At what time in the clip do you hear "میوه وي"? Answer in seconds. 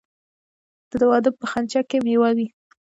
2.05-2.47